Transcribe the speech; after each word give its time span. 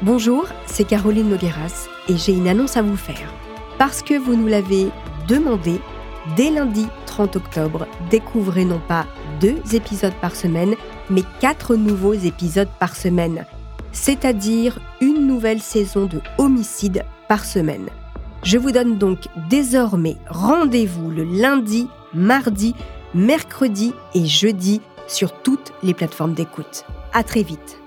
Bonjour, 0.00 0.46
c'est 0.66 0.84
Caroline 0.84 1.28
Nogueras 1.28 1.88
et 2.08 2.16
j'ai 2.16 2.32
une 2.32 2.46
annonce 2.46 2.76
à 2.76 2.82
vous 2.82 2.96
faire. 2.96 3.34
Parce 3.78 4.00
que 4.00 4.16
vous 4.16 4.36
nous 4.36 4.46
l'avez 4.46 4.90
demandé, 5.26 5.80
dès 6.36 6.50
lundi 6.50 6.86
30 7.06 7.34
octobre, 7.34 7.88
découvrez 8.08 8.64
non 8.64 8.80
pas 8.86 9.06
deux 9.40 9.58
épisodes 9.74 10.14
par 10.20 10.36
semaine, 10.36 10.76
mais 11.10 11.24
quatre 11.40 11.74
nouveaux 11.74 12.14
épisodes 12.14 12.68
par 12.78 12.94
semaine. 12.94 13.44
C'est-à-dire 13.90 14.78
une 15.00 15.26
nouvelle 15.26 15.60
saison 15.60 16.06
de 16.06 16.20
homicide 16.38 17.04
par 17.26 17.44
semaine. 17.44 17.88
Je 18.44 18.56
vous 18.56 18.70
donne 18.70 18.98
donc 18.98 19.26
désormais 19.50 20.16
rendez-vous 20.28 21.10
le 21.10 21.24
lundi, 21.24 21.88
mardi, 22.14 22.76
mercredi 23.14 23.92
et 24.14 24.26
jeudi 24.26 24.80
sur 25.08 25.32
toutes 25.42 25.72
les 25.82 25.92
plateformes 25.92 26.34
d'écoute. 26.34 26.84
À 27.12 27.24
très 27.24 27.42
vite. 27.42 27.80